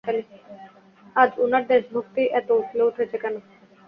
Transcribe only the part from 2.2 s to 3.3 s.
এত উতলে উঠেছে